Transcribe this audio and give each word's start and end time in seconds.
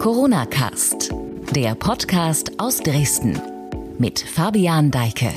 Corona 0.00 0.46
Cast, 0.46 1.10
der 1.54 1.74
Podcast 1.74 2.52
aus 2.56 2.78
Dresden 2.78 3.38
mit 3.98 4.18
Fabian 4.18 4.90
Deike. 4.90 5.28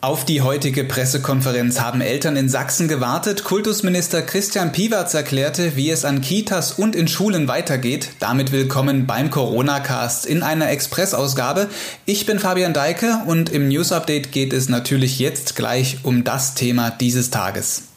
Auf 0.00 0.24
die 0.24 0.42
heutige 0.42 0.84
Pressekonferenz 0.84 1.80
haben 1.80 2.00
Eltern 2.00 2.36
in 2.36 2.48
Sachsen 2.48 2.86
gewartet. 2.86 3.42
Kultusminister 3.42 4.22
Christian 4.22 4.70
Piwarz 4.70 5.14
erklärte, 5.14 5.74
wie 5.74 5.90
es 5.90 6.04
an 6.04 6.20
Kitas 6.20 6.70
und 6.70 6.94
in 6.94 7.08
Schulen 7.08 7.48
weitergeht. 7.48 8.10
Damit 8.20 8.52
willkommen 8.52 9.08
beim 9.08 9.30
Corona-Cast 9.30 10.24
in 10.24 10.44
einer 10.44 10.70
Expressausgabe. 10.70 11.68
Ich 12.06 12.26
bin 12.26 12.38
Fabian 12.38 12.74
Deike 12.74 13.22
und 13.26 13.50
im 13.50 13.66
News 13.66 13.90
Update 13.90 14.30
geht 14.30 14.52
es 14.52 14.68
natürlich 14.68 15.18
jetzt 15.18 15.56
gleich 15.56 15.98
um 16.04 16.22
das 16.22 16.54
Thema 16.54 16.90
dieses 16.90 17.30
Tages. 17.30 17.88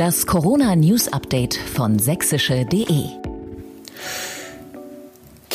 Das 0.00 0.24
Corona 0.24 0.76
News 0.76 1.12
Update 1.12 1.54
von 1.54 1.98
sächsische.de 1.98 3.19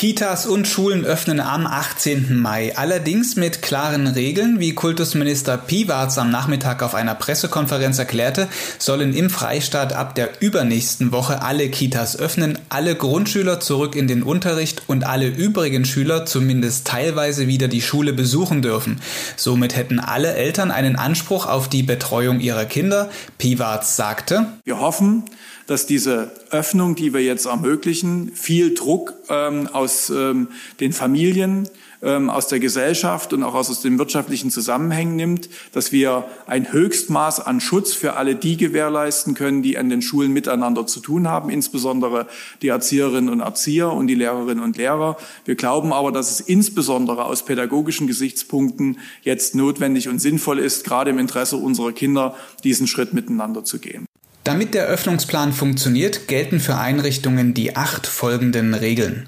Kitas 0.05 0.45
und 0.45 0.67
Schulen 0.67 1.03
öffnen 1.03 1.39
am 1.39 1.65
18. 1.65 2.37
Mai, 2.37 2.77
allerdings 2.77 3.37
mit 3.37 3.63
klaren 3.63 4.05
Regeln. 4.05 4.59
Wie 4.59 4.75
Kultusminister 4.75 5.57
Piwarz 5.57 6.19
am 6.19 6.29
Nachmittag 6.29 6.83
auf 6.83 6.93
einer 6.93 7.15
Pressekonferenz 7.15 7.97
erklärte, 7.97 8.47
sollen 8.77 9.15
im 9.15 9.31
Freistaat 9.31 9.93
ab 9.93 10.13
der 10.13 10.43
übernächsten 10.43 11.11
Woche 11.11 11.41
alle 11.41 11.69
Kitas 11.69 12.19
öffnen, 12.19 12.59
alle 12.69 12.93
Grundschüler 12.93 13.59
zurück 13.59 13.95
in 13.95 14.07
den 14.07 14.21
Unterricht 14.21 14.83
und 14.85 15.07
alle 15.07 15.25
übrigen 15.25 15.85
Schüler 15.85 16.27
zumindest 16.27 16.85
teilweise 16.85 17.47
wieder 17.47 17.67
die 17.67 17.81
Schule 17.81 18.13
besuchen 18.13 18.61
dürfen. 18.61 19.01
Somit 19.37 19.75
hätten 19.75 19.99
alle 19.99 20.35
Eltern 20.35 20.69
einen 20.69 20.97
Anspruch 20.97 21.47
auf 21.47 21.67
die 21.67 21.81
Betreuung 21.81 22.41
ihrer 22.41 22.65
Kinder. 22.65 23.09
Piwarz 23.39 23.95
sagte, 23.95 24.45
Wir 24.65 24.79
hoffen, 24.79 25.23
dass 25.67 25.85
diese 25.85 26.31
Öffnung, 26.51 26.95
die 26.95 27.13
wir 27.13 27.23
jetzt 27.23 27.45
ermöglichen, 27.45 28.31
viel 28.33 28.73
Druck 28.73 29.13
ähm, 29.29 29.67
aus 29.67 30.09
ähm, 30.09 30.49
den 30.79 30.93
Familien, 30.93 31.67
ähm, 32.05 32.29
aus 32.29 32.47
der 32.47 32.59
Gesellschaft 32.59 33.33
und 33.33 33.43
auch 33.43 33.55
aus 33.55 33.81
den 33.81 33.97
wirtschaftlichen 33.97 34.51
Zusammenhängen 34.51 35.15
nimmt, 35.15 35.49
dass 35.71 35.91
wir 35.91 36.25
ein 36.45 36.71
Höchstmaß 36.71 37.39
an 37.39 37.59
Schutz 37.59 37.93
für 37.93 38.13
alle 38.13 38.35
die 38.35 38.57
gewährleisten 38.57 39.33
können, 39.33 39.63
die 39.63 39.77
an 39.77 39.89
den 39.89 40.01
Schulen 40.01 40.31
miteinander 40.31 40.85
zu 40.85 40.99
tun 40.99 41.27
haben, 41.27 41.49
insbesondere 41.49 42.27
die 42.61 42.67
Erzieherinnen 42.67 43.29
und 43.29 43.39
Erzieher 43.39 43.91
und 43.91 44.07
die 44.07 44.15
Lehrerinnen 44.15 44.63
und 44.63 44.77
Lehrer. 44.77 45.17
Wir 45.45 45.55
glauben 45.55 45.93
aber, 45.93 46.11
dass 46.11 46.31
es 46.31 46.39
insbesondere 46.41 47.25
aus 47.25 47.43
pädagogischen 47.43 48.07
Gesichtspunkten 48.07 48.99
jetzt 49.23 49.55
notwendig 49.55 50.07
und 50.07 50.19
sinnvoll 50.19 50.59
ist, 50.59 50.85
gerade 50.85 51.09
im 51.09 51.19
Interesse 51.19 51.57
unserer 51.57 51.91
Kinder, 51.91 52.35
diesen 52.63 52.87
Schritt 52.87 53.13
miteinander 53.13 53.63
zu 53.63 53.79
gehen. 53.79 54.05
Damit 54.45 54.75
der 54.75 54.85
Öffnungsplan 54.85 55.53
funktioniert, 55.53 56.27
gelten 56.27 56.59
für 56.59 56.77
Einrichtungen 56.77 57.55
die 57.55 57.75
acht 57.75 58.05
folgenden 58.05 58.75
Regeln. 58.75 59.27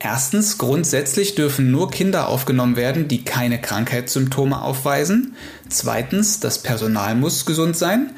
Erstens, 0.00 0.58
grundsätzlich 0.58 1.36
dürfen 1.36 1.70
nur 1.70 1.92
Kinder 1.92 2.26
aufgenommen 2.26 2.74
werden, 2.74 3.06
die 3.06 3.22
keine 3.22 3.60
Krankheitssymptome 3.60 4.60
aufweisen. 4.60 5.36
Zweitens, 5.68 6.40
das 6.40 6.60
Personal 6.60 7.14
muss 7.14 7.46
gesund 7.46 7.76
sein. 7.76 8.10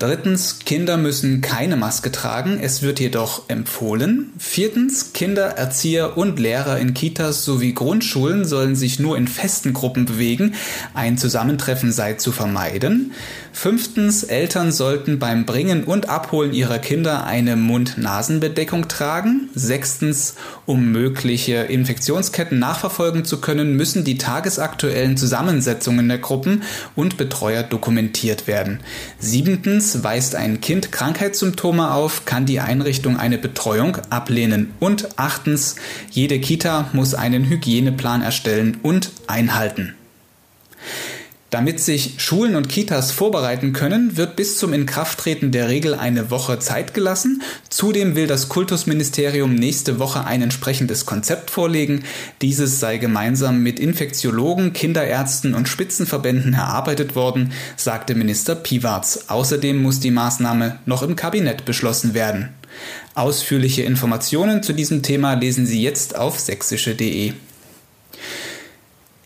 Drittens, 0.00 0.60
Kinder 0.60 0.96
müssen 0.96 1.42
keine 1.42 1.76
Maske 1.76 2.10
tragen, 2.10 2.58
es 2.58 2.80
wird 2.80 3.00
jedoch 3.00 3.50
empfohlen. 3.50 4.32
Viertens, 4.38 5.12
Kinder, 5.12 5.58
Erzieher 5.58 6.16
und 6.16 6.38
Lehrer 6.40 6.78
in 6.78 6.94
Kitas 6.94 7.44
sowie 7.44 7.74
Grundschulen 7.74 8.46
sollen 8.46 8.76
sich 8.76 8.98
nur 8.98 9.18
in 9.18 9.28
festen 9.28 9.74
Gruppen 9.74 10.06
bewegen, 10.06 10.54
ein 10.94 11.18
Zusammentreffen 11.18 11.92
sei 11.92 12.14
zu 12.14 12.32
vermeiden. 12.32 13.12
Fünftens, 13.52 14.22
Eltern 14.22 14.72
sollten 14.72 15.18
beim 15.18 15.44
Bringen 15.44 15.84
und 15.84 16.08
Abholen 16.08 16.54
ihrer 16.54 16.78
Kinder 16.78 17.24
eine 17.24 17.56
Mund-Nasen-Bedeckung 17.56 18.88
tragen. 18.88 19.50
Sechstens, 19.54 20.36
um 20.66 20.92
mögliche 20.92 21.56
Infektionsketten 21.56 22.58
nachverfolgen 22.58 23.24
zu 23.24 23.40
können, 23.40 23.76
müssen 23.76 24.04
die 24.04 24.18
tagesaktuellen 24.18 25.16
Zusammensetzungen 25.16 26.08
der 26.08 26.18
Gruppen 26.18 26.62
und 26.96 27.16
Betreuer 27.16 27.62
dokumentiert 27.62 28.46
werden. 28.46 28.80
Siebtens, 29.18 30.02
weist 30.02 30.36
ein 30.36 30.60
Kind 30.60 30.90
Krankheitssymptome 30.92 31.92
auf, 31.92 32.24
kann 32.24 32.46
die 32.46 32.60
Einrichtung 32.60 33.18
eine 33.18 33.36
Betreuung 33.36 33.98
ablehnen. 34.08 34.72
Und 34.80 35.18
achtens, 35.18 35.76
jede 36.10 36.40
Kita 36.40 36.88
muss 36.92 37.14
einen 37.14 37.48
Hygieneplan 37.48 38.22
erstellen 38.22 38.78
und 38.82 39.10
einhalten. 39.26 39.94
Damit 41.50 41.80
sich 41.80 42.14
Schulen 42.18 42.54
und 42.54 42.68
Kitas 42.68 43.10
vorbereiten 43.10 43.72
können, 43.72 44.16
wird 44.16 44.36
bis 44.36 44.56
zum 44.56 44.72
Inkrafttreten 44.72 45.50
der 45.50 45.68
Regel 45.68 45.94
eine 45.94 46.30
Woche 46.30 46.60
Zeit 46.60 46.94
gelassen. 46.94 47.42
Zudem 47.68 48.14
will 48.14 48.28
das 48.28 48.48
Kultusministerium 48.48 49.56
nächste 49.56 49.98
Woche 49.98 50.24
ein 50.24 50.42
entsprechendes 50.42 51.06
Konzept 51.06 51.50
vorlegen. 51.50 52.04
Dieses 52.40 52.78
sei 52.78 52.98
gemeinsam 52.98 53.64
mit 53.64 53.80
Infektiologen, 53.80 54.72
Kinderärzten 54.72 55.54
und 55.54 55.68
Spitzenverbänden 55.68 56.54
erarbeitet 56.54 57.16
worden, 57.16 57.52
sagte 57.76 58.14
Minister 58.14 58.54
Piwarz. 58.54 59.24
Außerdem 59.26 59.82
muss 59.82 59.98
die 59.98 60.12
Maßnahme 60.12 60.78
noch 60.86 61.02
im 61.02 61.16
Kabinett 61.16 61.64
beschlossen 61.64 62.14
werden. 62.14 62.50
Ausführliche 63.16 63.82
Informationen 63.82 64.62
zu 64.62 64.72
diesem 64.72 65.02
Thema 65.02 65.34
lesen 65.34 65.66
Sie 65.66 65.82
jetzt 65.82 66.14
auf 66.14 66.38
sächsische.de. 66.38 67.32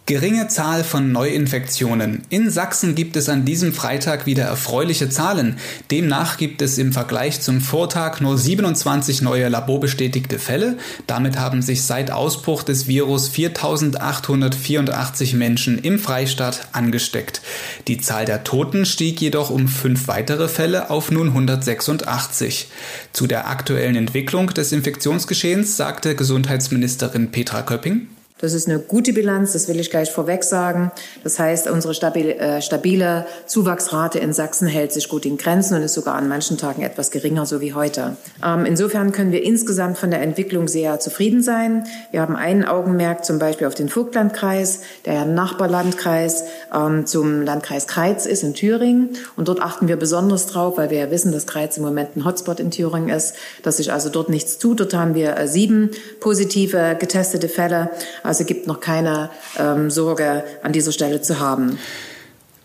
Geringe 0.06 0.48
Zahl 0.48 0.84
von 0.84 1.12
Neuinfektionen. 1.12 2.24
In 2.28 2.50
Sachsen 2.50 2.94
gibt 2.94 3.16
es 3.16 3.30
an 3.30 3.46
diesem 3.46 3.72
Freitag 3.72 4.26
wieder 4.26 4.44
erfreuliche 4.44 5.08
Zahlen. 5.08 5.56
Demnach 5.90 6.36
gibt 6.36 6.60
es 6.60 6.76
im 6.76 6.92
Vergleich 6.92 7.40
zum 7.40 7.62
Vortag 7.62 8.20
nur 8.20 8.36
27 8.36 9.22
neue 9.22 9.48
laborbestätigte 9.48 10.38
Fälle. 10.38 10.76
Damit 11.06 11.38
haben 11.38 11.62
sich 11.62 11.84
seit 11.84 12.10
Ausbruch 12.10 12.64
des 12.64 12.86
Virus 12.86 13.28
4884 13.28 15.32
Menschen 15.32 15.78
im 15.78 15.98
Freistaat 15.98 16.68
angesteckt. 16.72 17.40
Die 17.88 17.96
Zahl 17.96 18.26
der 18.26 18.44
Toten 18.44 18.84
stieg 18.84 19.22
jedoch 19.22 19.48
um 19.48 19.68
fünf 19.68 20.06
weitere 20.06 20.48
Fälle 20.48 20.90
auf 20.90 21.10
nun 21.10 21.28
186. 21.28 22.68
Zu 23.14 23.26
der 23.26 23.48
aktuellen 23.48 23.96
Entwicklung 23.96 24.48
des 24.48 24.72
Infektionsgeschehens 24.72 25.78
sagte 25.78 26.14
Gesundheitsministerin 26.14 27.30
Petra 27.30 27.62
Köpping. 27.62 28.08
Das 28.38 28.52
ist 28.52 28.68
eine 28.68 28.80
gute 28.80 29.12
Bilanz, 29.12 29.52
das 29.52 29.68
will 29.68 29.78
ich 29.78 29.90
gleich 29.90 30.10
vorweg 30.10 30.42
sagen. 30.42 30.90
Das 31.22 31.38
heißt, 31.38 31.70
unsere 31.70 31.94
stabile, 31.94 32.34
äh, 32.34 32.60
stabile 32.60 33.26
Zuwachsrate 33.46 34.18
in 34.18 34.32
Sachsen 34.32 34.66
hält 34.66 34.92
sich 34.92 35.08
gut 35.08 35.24
in 35.24 35.36
Grenzen 35.36 35.76
und 35.76 35.82
ist 35.82 35.94
sogar 35.94 36.16
an 36.16 36.26
manchen 36.26 36.58
Tagen 36.58 36.82
etwas 36.82 37.12
geringer, 37.12 37.46
so 37.46 37.60
wie 37.60 37.74
heute. 37.74 38.16
Ähm, 38.44 38.66
insofern 38.66 39.12
können 39.12 39.30
wir 39.30 39.44
insgesamt 39.44 39.98
von 39.98 40.10
der 40.10 40.20
Entwicklung 40.20 40.66
sehr 40.66 40.98
zufrieden 40.98 41.44
sein. 41.44 41.84
Wir 42.10 42.22
haben 42.22 42.34
einen 42.34 42.64
Augenmerk 42.64 43.24
zum 43.24 43.38
Beispiel 43.38 43.68
auf 43.68 43.76
den 43.76 43.88
Vogtlandkreis, 43.88 44.80
der 45.04 45.14
ja 45.14 45.24
Nachbarlandkreis 45.24 46.42
ähm, 46.74 47.06
zum 47.06 47.42
Landkreis 47.42 47.86
Kreiz 47.86 48.26
ist 48.26 48.42
in 48.42 48.54
Thüringen. 48.54 49.10
Und 49.36 49.46
dort 49.46 49.62
achten 49.62 49.86
wir 49.86 49.96
besonders 49.96 50.48
drauf, 50.48 50.76
weil 50.76 50.90
wir 50.90 50.98
ja 50.98 51.10
wissen, 51.12 51.30
dass 51.30 51.46
Kreiz 51.46 51.76
im 51.76 51.84
Moment 51.84 52.16
ein 52.16 52.24
Hotspot 52.24 52.58
in 52.58 52.72
Thüringen 52.72 53.10
ist, 53.10 53.36
dass 53.62 53.76
sich 53.76 53.92
also 53.92 54.08
dort 54.08 54.28
nichts 54.28 54.58
tut. 54.58 54.80
Dort 54.80 54.92
haben 54.92 55.14
wir 55.14 55.36
äh, 55.38 55.46
sieben 55.46 55.92
positive 56.18 56.96
getestete 56.98 57.48
Fälle. 57.48 57.90
Also 58.24 58.44
gibt 58.44 58.66
noch 58.66 58.80
keine 58.80 59.30
ähm, 59.58 59.90
Sorge 59.90 60.44
an 60.62 60.72
dieser 60.72 60.92
Stelle 60.92 61.20
zu 61.20 61.38
haben. 61.38 61.78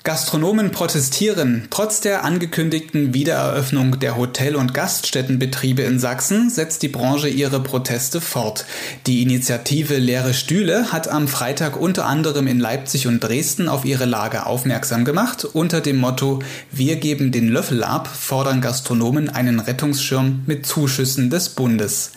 Gastronomen 0.06 0.72
protestieren. 0.72 1.68
Trotz 1.72 2.00
der 2.00 2.24
angekündigten 2.24 3.14
Wiedereröffnung 3.14 4.00
der 4.00 4.16
Hotel- 4.16 4.56
und 4.56 4.74
Gaststättenbetriebe 4.74 5.82
in 5.82 6.00
Sachsen 6.00 6.50
setzt 6.50 6.84
die 6.84 6.88
Branche 6.88 7.28
ihre 7.28 7.60
Proteste 7.60 8.22
fort. 8.22 8.66
Die 9.08 9.22
Initiative 9.22 9.98
Leere 9.98 10.34
Stühle 10.34 10.94
hat 10.94 11.09
am 11.09 11.28
Freitag 11.28 11.76
unter 11.78 12.06
anderem 12.06 12.48
in 12.48 12.62
Leipzig 12.62 13.08
und 13.08 13.20
Dresden 13.20 13.68
auf 13.68 13.84
ihre 13.84 14.06
Lage 14.06 14.46
aufmerksam 14.46 15.04
gemacht. 15.04 15.44
Unter 15.44 15.82
dem 15.82 15.98
Motto 15.98 16.40
Wir 16.72 16.96
geben 16.96 17.34
den 17.34 17.50
Löffel 17.50 17.84
ab 17.84 18.08
fordern 18.08 18.62
Gastronomen 18.62 19.28
einen 19.28 19.59
Rettungsschirm 19.59 20.44
mit 20.46 20.66
Zuschüssen 20.66 21.29
des 21.29 21.50
Bundes. 21.50 22.14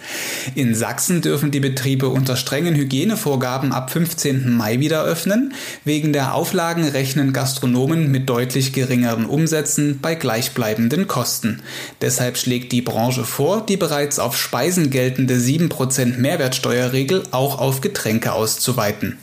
In 0.55 0.77
Sachsen 0.77 1.21
dürfen 1.21 1.51
die 1.51 1.61
Betriebe 1.61 2.11
unter 2.11 2.37
strengen 2.37 2.77
Hygienevorgaben 2.77 3.73
ab 3.73 3.91
15. 3.91 4.57
Mai 4.57 4.79
wieder 4.79 5.03
öffnen. 5.03 5.53
Wegen 5.85 6.13
der 6.13 6.35
Auflagen 6.35 6.85
rechnen 6.85 7.33
Gastronomen 7.33 7.72
Gastronomen 7.73 8.11
mit 8.11 8.29
deutlich 8.29 8.75
geringeren 8.75 9.25
Umsätzen 9.25 9.99
bei 10.03 10.15
gleichbleibenden 10.15 11.09
Kosten. 11.09 11.63
Deshalb 12.03 12.37
schlägt 12.37 12.71
die 12.73 12.83
Branche 12.83 13.25
vor, 13.25 13.65
die 13.65 13.79
bereits 13.79 14.19
auf 14.19 14.37
Speisen 14.37 14.91
geltende 14.91 15.37
7% 15.37 16.19
Mehrwertsteuerregel 16.19 17.23
auch 17.31 17.59
auf 17.59 17.81
Getränke 17.81 18.35
auszuweiten. 18.35 19.19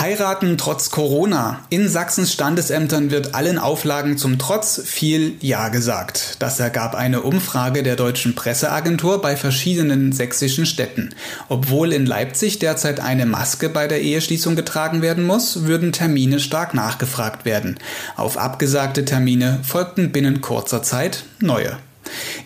Heiraten 0.00 0.56
trotz 0.58 0.90
Corona. 0.90 1.64
In 1.70 1.88
Sachsens 1.88 2.32
Standesämtern 2.32 3.10
wird 3.10 3.34
allen 3.34 3.58
Auflagen 3.58 4.16
zum 4.16 4.38
Trotz 4.38 4.80
viel 4.84 5.34
Ja 5.40 5.70
gesagt. 5.70 6.36
Das 6.38 6.60
ergab 6.60 6.94
eine 6.94 7.22
Umfrage 7.22 7.82
der 7.82 7.96
deutschen 7.96 8.36
Presseagentur 8.36 9.20
bei 9.20 9.34
verschiedenen 9.34 10.12
sächsischen 10.12 10.66
Städten. 10.66 11.10
Obwohl 11.48 11.92
in 11.92 12.06
Leipzig 12.06 12.60
derzeit 12.60 13.00
eine 13.00 13.26
Maske 13.26 13.68
bei 13.68 13.88
der 13.88 14.00
Eheschließung 14.00 14.54
getragen 14.54 15.02
werden 15.02 15.26
muss, 15.26 15.64
würden 15.64 15.90
Termine 15.90 16.38
stark 16.38 16.74
nachgefragt 16.74 17.44
werden. 17.44 17.78
Auf 18.14 18.38
abgesagte 18.38 19.04
Termine 19.04 19.58
folgten 19.64 20.12
binnen 20.12 20.40
kurzer 20.40 20.84
Zeit 20.84 21.24
neue. 21.40 21.76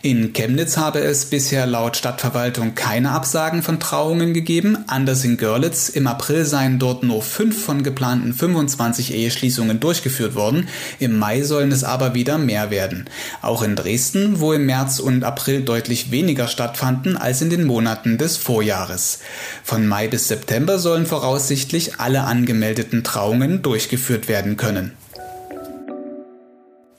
In 0.02 0.32
Chemnitz 0.32 0.76
habe 0.76 1.00
es 1.00 1.26
bisher 1.26 1.66
laut 1.66 1.96
Stadtverwaltung 1.96 2.74
keine 2.74 3.10
Absagen 3.10 3.62
von 3.62 3.80
Trauungen 3.80 4.34
gegeben. 4.34 4.78
Anders 4.86 5.24
in 5.24 5.36
Görlitz. 5.36 5.88
Im 5.88 6.06
April 6.06 6.44
seien 6.44 6.78
dort 6.78 7.02
nur 7.02 7.22
fünf 7.22 7.64
von 7.64 7.82
geplanten 7.82 8.34
25 8.34 9.14
Eheschließungen 9.14 9.80
durchgeführt 9.80 10.34
worden. 10.34 10.68
Im 10.98 11.18
Mai 11.18 11.42
sollen 11.42 11.72
es 11.72 11.84
aber 11.84 12.14
wieder 12.14 12.38
mehr 12.38 12.70
werden. 12.70 13.08
Auch 13.42 13.62
in 13.62 13.76
Dresden, 13.76 14.40
wo 14.40 14.52
im 14.52 14.66
März 14.66 14.98
und 14.98 15.24
April 15.24 15.62
deutlich 15.62 16.10
weniger 16.10 16.48
stattfanden 16.48 17.16
als 17.16 17.42
in 17.42 17.50
den 17.50 17.64
Monaten 17.64 18.18
des 18.18 18.36
Vorjahres. 18.36 19.20
Von 19.62 19.86
Mai 19.86 20.08
bis 20.08 20.28
September 20.28 20.78
sollen 20.78 21.06
voraussichtlich 21.06 22.00
alle 22.00 22.22
angemeldeten 22.24 23.04
Trauungen 23.04 23.62
durchgeführt 23.62 24.28
werden 24.28 24.56
können. 24.56 24.92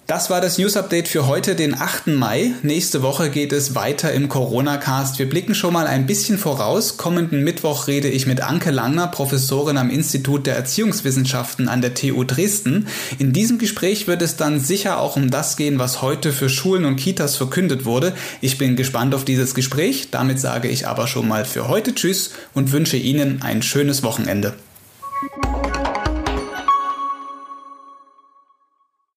Das 0.05 0.29
war 0.29 0.41
das 0.41 0.57
News 0.57 0.75
Update 0.75 1.07
für 1.07 1.27
heute, 1.27 1.55
den 1.55 1.79
8. 1.79 2.07
Mai. 2.07 2.51
Nächste 2.61 3.01
Woche 3.01 3.29
geht 3.29 3.53
es 3.53 3.73
weiter 3.73 4.11
im 4.11 4.27
Corona-Cast. 4.27 5.17
Wir 5.17 5.29
blicken 5.29 5.55
schon 5.55 5.71
mal 5.71 5.87
ein 5.87 6.05
bisschen 6.05 6.37
voraus. 6.37 6.97
Kommenden 6.97 7.41
Mittwoch 7.45 7.87
rede 7.87 8.09
ich 8.09 8.27
mit 8.27 8.41
Anke 8.41 8.71
Langner, 8.71 9.07
Professorin 9.07 9.77
am 9.77 9.89
Institut 9.89 10.45
der 10.45 10.57
Erziehungswissenschaften 10.57 11.69
an 11.69 11.79
der 11.79 11.93
TU 11.93 12.25
Dresden. 12.25 12.87
In 13.17 13.31
diesem 13.31 13.59
Gespräch 13.59 14.05
wird 14.05 14.21
es 14.21 14.35
dann 14.35 14.59
sicher 14.59 14.99
auch 14.99 15.15
um 15.15 15.31
das 15.31 15.55
gehen, 15.55 15.79
was 15.79 16.01
heute 16.01 16.33
für 16.33 16.49
Schulen 16.49 16.83
und 16.83 16.97
Kitas 16.97 17.37
verkündet 17.37 17.85
wurde. 17.85 18.11
Ich 18.41 18.57
bin 18.57 18.75
gespannt 18.75 19.15
auf 19.15 19.23
dieses 19.23 19.55
Gespräch. 19.55 20.09
Damit 20.11 20.37
sage 20.37 20.67
ich 20.67 20.85
aber 20.85 21.07
schon 21.07 21.29
mal 21.29 21.45
für 21.45 21.69
heute 21.69 21.95
Tschüss 21.95 22.31
und 22.53 22.73
wünsche 22.73 22.97
Ihnen 22.97 23.41
ein 23.41 23.61
schönes 23.61 24.03
Wochenende. 24.03 24.53